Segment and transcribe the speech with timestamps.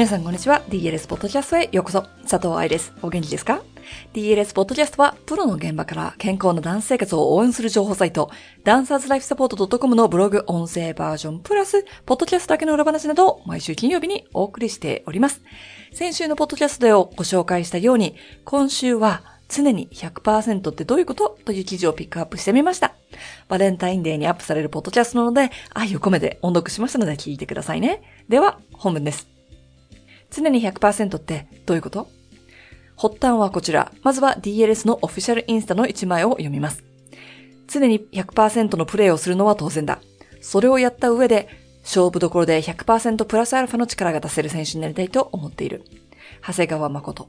[0.00, 0.62] 皆さんこんにちは。
[0.70, 2.06] DLS ポッドキャストへようこそ。
[2.22, 2.94] 佐藤愛です。
[3.02, 3.60] お元気ですか
[4.14, 8.30] ?DLS ポッドキャストは、プロの現場から健康なダンス生活を応援する情報サイト、
[8.64, 15.42] ダンサーズライフサポート .com のブログ音声バージョンプラス、ポッドキャストだけの裏話などを毎週金曜日にお送りしております。
[15.92, 21.36] 先週のポッドキャストでご紹介したように、今週は常に100%ってどういうこと？
[21.44, 22.94] という記事をピックアップしてみました。
[23.48, 28.24] バレンタインデーにアップされるポッドキャストなので、愛を込めて音読しましたので聞いてくださいね。
[28.30, 29.39] では、本文です。
[30.30, 32.08] 常に100%ってどういうこと？
[32.96, 33.92] 発端はこちら。
[34.02, 36.84] まずは DLS のオフィシャルインスタの1枚を読みます。
[37.66, 40.00] 常に100%のプレイをするのは当然だ。
[40.40, 41.48] それをやった上で、
[41.82, 45.84] 勝負どころで100%プラスアルファの力が出せる選手になりたいと思っている。
[46.46, 47.28] 長谷川誠。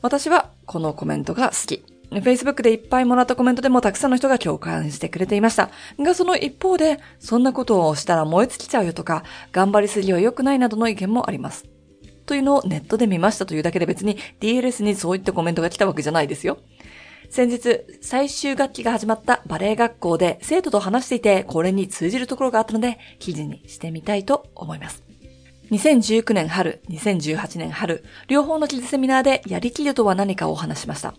[0.00, 1.84] 私はこのコメントが好き。
[2.10, 5.70] Facebook でいっぱいもらったコメントでもたくさんの人が共感してくれていました。
[5.98, 11.64] が、その一方で、そんなことをしたら燃え尽きちゃうよとか、頑張りすぎは良くないなどの意見もあります。
[12.26, 16.58] というのをネットで見ましたというだけで別に DLS にそういったコメントが来たわけじゃないですよ。
[17.30, 25.02] 先日、最終学期が始まったバレエ学校で生徒と話していて、これに通じるところがあったので、記事にしてみたいと思います。
[25.70, 31.14] 2019年春、2018年春、両方の記事セミナーでやりきるとは何かをお話しました。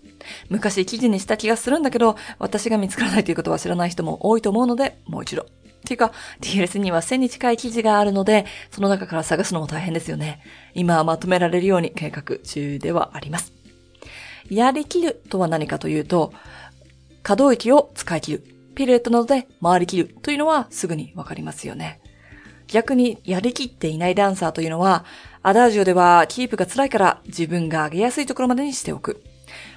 [0.49, 5.47] 昔記事にした気がするんだけど、私が見つからないということは知らない人も多いと思うので、もう一度。
[5.83, 10.41] ていうか、TLS には1000に近い記事があるので、その中から探すのも大変ですよね。
[10.73, 13.53] 今はまとめられるように計画中ではあります。
[14.49, 16.33] やりきるとは何かというと、
[17.21, 18.43] 可動域を使い切る。
[18.75, 22.01] ピルエットなどで回りきるというのはすぐにわかりますよね。
[22.67, 25.05] 逆にやりきっていないダンサーというのは、
[25.43, 29.23] アダージオではキープが辛いから自分が上げやすいところまでにしておく。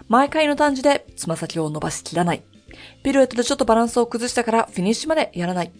[0.08, 2.42] 毎回の短時でつま先を伸ばしきらない。
[3.02, 5.72] ピルエットでちょっとバランスを崩したからフィニッシュまでやらない。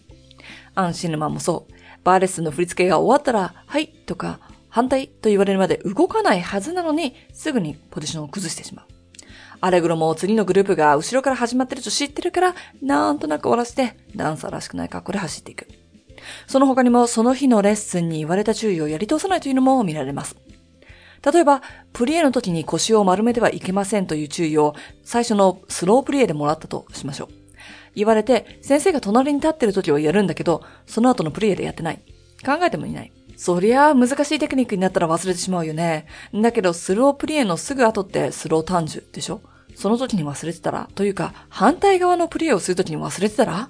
[0.77, 1.73] アンシヌマンもそう。
[2.03, 4.39] バーレッスンの振り付けが終わったら、はいとか、
[4.69, 8.85] 反対と言われるまで動かないはずなのに、すぐにポジションを崩してしまう。
[9.59, 15.67] アレグロも次のグループが後ろから始まってると知ってるから、なんとなく終わらせて、ダンサーらしくない格好で走っていく。
[16.45, 20.35] その他にもその日のレッスンに言われた注意をやり通さないというのも見られます。
[21.31, 27.46] 例えば、プリエの時に腰を丸めてはいけませんという注意を最初のスロープリエでもらったとしましょう。
[27.95, 32.01] 言われて、先生が隣に立ってる時はやるんだけど、その後のプリエでやってない。
[32.45, 33.11] 考えてもいない。
[33.35, 36.07] そりゃあ難しいテクニックになったら忘れてしまうよね。
[36.33, 39.41] だけど、スロープリエのすぐ後ってスロー単樹でしょ
[39.75, 43.69] その時に忘れてたらというか、反対側のプリエをする時に忘れてたら？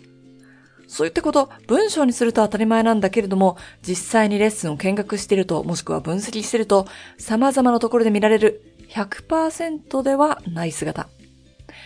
[0.87, 6.87] そういったこと、文章にすると当たり前なんだけれども、実際にレッスンを見学していると、もしくは分析していると、
[7.17, 11.09] 様々なところで見られる100%ではない姿。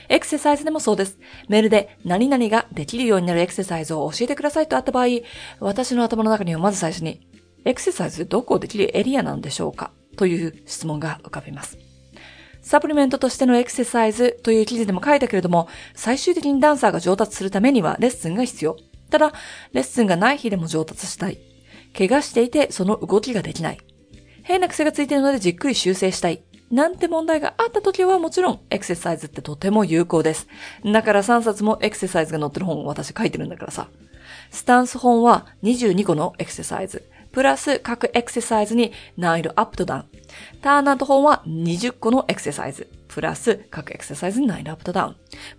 [0.10, 1.18] エクササイズでもそうです。
[1.48, 5.08] メールで何々ができるようになるエクササイズを教えてくださいとあった場合、
[5.60, 7.28] 私の頭の中にはまず最初に、
[7.66, 11.78] エクササイズどこできるエリアなんでしょうかという質問が浮かびます。
[12.62, 18.78] サプリメントとしてのエクササイズという記事でも書いたけれども、最終的にダンサーが上達するためにはレッスンが必要。
[19.10, 19.34] ただ、
[19.74, 21.40] レッスンがない日でも上達したい。
[21.98, 23.80] 怪我していてその動きができない。
[24.44, 26.44] 変な癖がついているのでじっくり修正したい。
[26.72, 30.48] なんて問題があった時はもちろんエクササイズってとても有効です。
[30.86, 33.90] だから3冊もエクササイズが載ってる本を私書いてるんだからさ。
[34.52, 37.04] スタンス本は22個のエクササイズ。
[37.32, 40.06] プラス各エクササイズに難易度アップとダウン。
[40.62, 42.90] ターンアウト本は20個のエクササイズ。
[43.08, 45.16] プラス各エクササイズに難易度アップとダウン。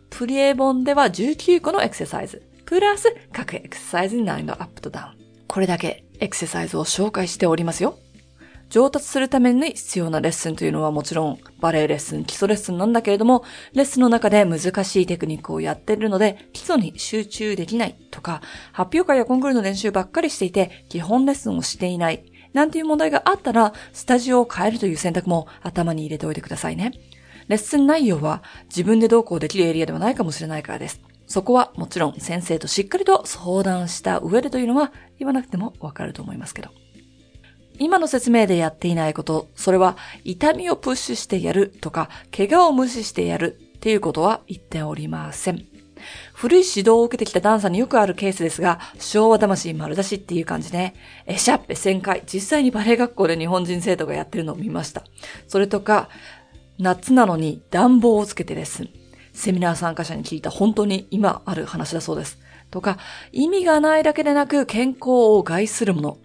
[0.09, 2.43] プリエ本では19個のエクササイズ。
[2.65, 5.23] プラス各エクササイズに難易度アップとダウン。
[5.47, 7.99] これだけエクササイズを紹介しておりますよ。
[8.73, 13.45] 上達するために必要なレッスンというのはもちろんバレエレッスン、基礎レッスンなんだけれども、
[13.75, 18.41] レッスンの中で難しいテクニックをやっているので、基礎に集中できないとか、
[18.73, 22.25] 発表会やコンクールの練習ばっかりしていて、基本レッスンをしていない、
[22.55, 26.93] なんていう問題があったら、スタジオを変えるという選択も頭に入れておいてくださいね。
[27.49, 31.03] レッスン内容は自分でどうこうできるエリアではないかもしれないからです。
[31.27, 36.71] そこはもちろん先生としっかりと相談した上でというのは言わなくてもわかると思いますけど。
[37.79, 45.67] 今の説明でやっていないこと、それは痛みをプッシュしてやるとか、怪我を無視してやるっていうことは言っておりません。
[46.35, 50.95] 古い指導を受けてきたダンサーによくあるケースですが、昭和魂丸出しっていう感じね。
[51.27, 55.05] エシャッペ1000回、実際にバレエ学校で日本人生徒がやってるのを見ました。
[55.47, 56.09] それとか、
[56.79, 58.91] 夏なのに暖房をつけてレッスン。
[59.33, 62.39] セミナー参加者に聞いた本当に今ある話だそうです。
[62.71, 62.99] とか、
[63.33, 66.19] 意味がないだけでなく健康を害するもの。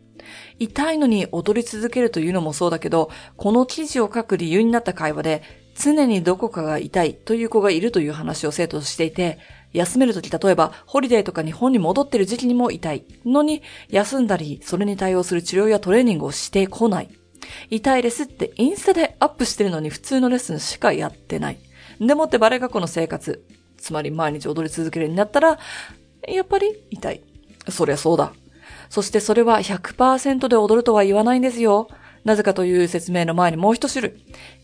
[0.60, 5.44] 痛いのに踊り続けるというのもそうだけど、この記事を書く理由になった会話で、
[5.80, 9.38] 常にどこかが痛いという子がいるという話を生徒としていて、
[9.74, 17.10] 休めるとき、例えば、ホリデーとか日本に戻ってる時期にも痛いのに、休んだり、それに対応する治療やトレーニングをしてこない。
[17.70, 21.58] 痛いですってインスタでアップしてるのに普通のレッスンしかやってない。
[22.00, 23.44] でもってバレ学校の生活、
[23.78, 25.60] つまり毎日踊り続けるようになったら、
[26.28, 27.22] やっぱり痛い。
[27.70, 28.34] そりゃそうだ。
[28.90, 31.88] そしてそれは100%で踊るとは言わないんですよ。
[32.24, 34.14] なぜかという説明の前にもう一種類。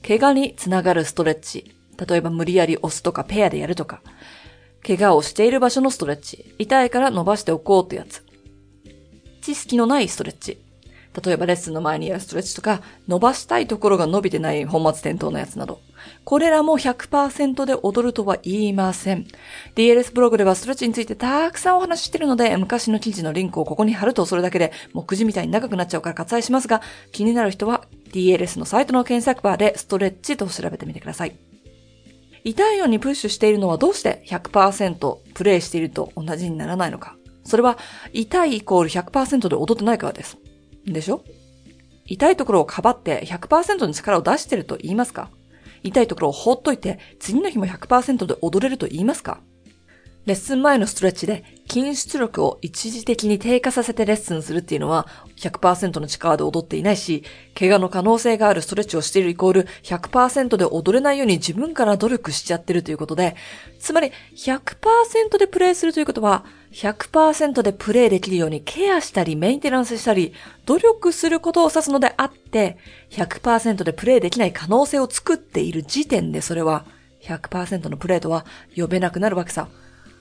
[0.06, 1.76] 怪我につながるストレッチ。
[2.08, 4.02] 例えば無理やり押すとかペアでやるとか。
[4.86, 6.56] 怪我をしている場所のストレッチ。
[6.58, 8.24] 痛いから伸ばしておこうってやつ。
[9.42, 10.58] 知識のないストレッチ。
[11.22, 15.80] 例えばレッスンの前にやるストレッチとか、伸ばしたいところが伸びてない本末転倒のやつなど。
[16.24, 19.28] これらも100%で踊るとは言いません。
[19.76, 26.82] DLS ブログではストレッチについてたくさんお話ししてるので、昔の記事のリンクをここに貼るとそれだけで、目次みたいに長くなっちゃうから割愛しますが、
[27.12, 31.36] 気になる人は DLS のサイトの検索バーでストレッチと調べてみてください。
[32.44, 37.16] 痛いようにプッシュしているのはどうして100%プレイしていると同じにならないのか。
[37.46, 37.78] それは
[38.14, 40.38] 痛いイコール100%で踊ってないからです。
[40.86, 41.24] でしょ？
[42.06, 45.30] 痛いところをかばって100%の力を出してると言いますか？
[45.84, 49.42] 痛いところを放っといて次の日も100%で踊れると言いますか？
[50.26, 55.06] レッスン前のストレッチで筋出力を一時的に低下させてレッスンするっていうのは
[55.36, 57.24] 100%の力で踊っていないし、
[57.60, 63.36] 怪我の可能性があるストレッチをしているイコール100%で踊れないように自分から努力しちゃってるということで、
[63.80, 70.34] つまり100%でプレイするということは100%でプレイできるようにケアしたりメンテナンスしたり
[70.66, 72.78] 努力することを指すのであって、
[73.10, 76.86] 100%でプレイできない可能性を作っている時点でそれは
[77.24, 78.46] 100%のプレイとは
[78.78, 79.68] 呼べなくなるわけさ。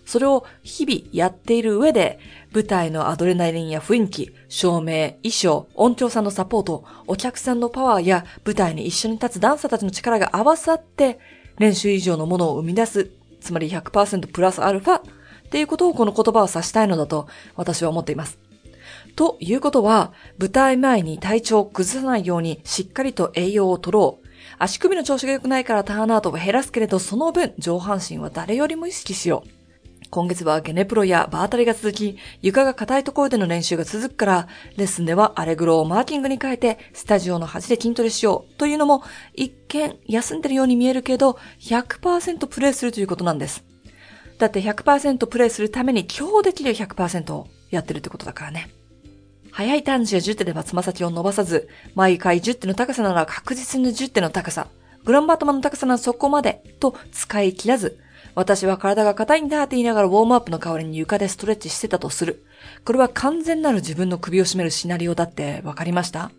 [0.04, 2.18] それを日々やっている上で、
[2.52, 11.18] 舞台のアドレナリンや雰囲気、照明、衣装、音響さんのサポート、お客さんのパワーや舞台に一緒に立つダンサーたちの力が合わさって、
[11.58, 13.10] 練習以上のものを生み出す、
[13.40, 15.02] つまり100%プラスアルファっ
[15.50, 17.26] ていうことをこの言葉を指したいのだと
[17.56, 18.38] 私は思っています。
[19.16, 24.26] ということは、舞台前に体調を崩さないようにしっかりと栄養を取ろう。
[24.58, 29.61] 足首の調子が良くないからターンアウトを減らすけれど、その分上半身は誰よりも意識しよう。
[30.12, 43.64] 今月はゲネプロやバータリが続き、床が硬いところでの練習が続くから、レッスンではアレグロをマーキングに変えて、スタジオの端で筋トレしようというのも、一見休んでるように見えるけど、100%プレイするということなんです。
[44.36, 48.68] だって100%プレイするために今日できる100%をやってるってことだからね。
[49.50, 54.66] 早い短時や10手ではつま先を伸ばさず、毎回10手の高さなら確実に10手の高さ、
[55.06, 57.98] グランバートマンの高さならそこまでと使い切らず、
[58.34, 62.44] 私は体が硬いんだって言いながらウォームアップの代わりに床でストレッチしてたとする。
[62.84, 66.30] これは完全なる自分の首を絞めるシナリオだって分かりました？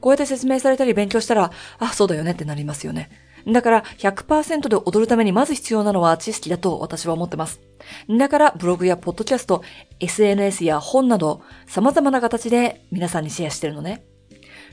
[0.00, 3.10] こうやって説明されたり勉強したら、あ、そうだよねってなりますよね。
[3.46, 7.60] だから100%で踊るためにまず必要なのは知識だと私は思ってます。
[8.08, 9.62] だからブログやポッドキャスト、
[10.00, 14.04] SNS や本など様々な形で皆さんにシェアしてるのね。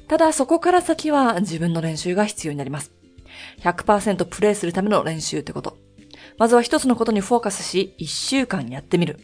[0.07, 2.91] ただそこから先は自分の練習が必要になります。
[3.61, 5.77] 100%プレイするための練習ってこと。
[6.37, 9.19] まずは一つのことにフォーカスし、一週間やってみる。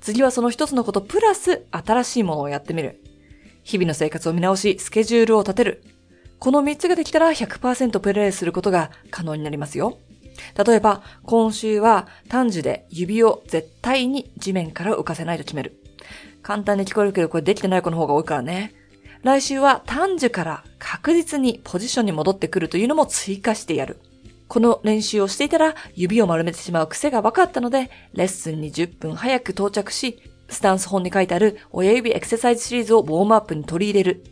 [0.00, 3.00] 次はその一つのことプラス新しいものをやってみる。
[3.64, 5.82] 日々の生活を見直し、スケジュールを立てる。
[6.38, 9.98] この三つができたら100%プレイすることが可能になりますよ。
[10.66, 15.78] 例えば、今週は単樹で指を絶対に地面から浮かせないと決める。
[16.42, 18.74] 簡単に聞こえるけど、これできてない子の方が多いからね。
[19.22, 24.00] 来週は単樹から確実にポジションに戻ってくるというのも追加してやる。
[24.52, 34.24] この練習をしていたら指を丸めてしまう癖が分かったので、レッスンに10分早く到着し、スタンス本に書いてある親指エクササイズシリーズをウォームアップに取り入れる。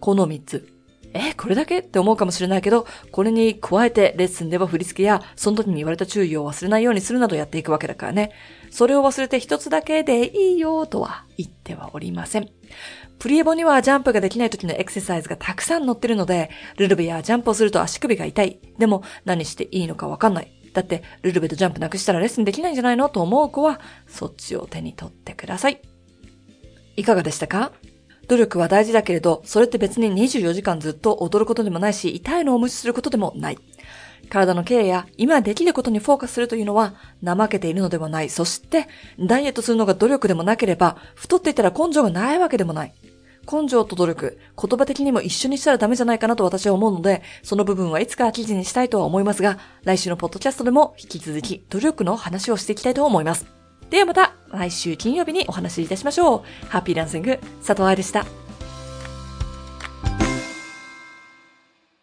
[0.00, 0.79] この3つ。
[1.12, 1.78] え、これだけ？
[1.78, 8.30] って思うかもしれないけど、これに加えてレッスンでは振り付けや、その時に言われた注意を忘れないようにするなどやっていくわけだからね。
[8.70, 12.48] それを忘れて一つだけでいいよとは言ってはおりません。
[13.18, 18.60] プリエボにはジャンプができない時のエクササイズがたくさん載ってるので、ルルベやジャンプをすると足首が痛い。
[18.78, 20.52] でも何していいのかわかんない。
[20.72, 23.08] だって、ルルベとジャンプなくしたらレッスンできないんじゃないの？
[23.08, 25.82] と思う子は、そっちを手に取ってください。
[26.96, 27.72] いかがでしたか？
[28.30, 33.58] 努力は大事だけれど、それって別に24時間ずっと踊ることでもないし、痛いのを無視することでもない。
[34.28, 36.94] 体のケアや今できることにフォーカスするというのは
[37.24, 38.30] 怠けているのではない。
[38.30, 38.86] そして、
[39.18, 42.94] ダイエットするのが努力でもなければ、太っていたら根性がないわけでもない。
[43.50, 53.59] 根性と努力、言葉的にも一緒にしたらダメじゃないかなと私は思うので、その部分はいつか記事にしたいとは思いますが、来週のポッドキャストでも引き続き努力の話をしていきたいと思います。
[53.90, 56.68] ではまた来週金曜日にお話しいたしましょう。
[56.68, 58.39] ハッピーランシング、佐藤愛でした。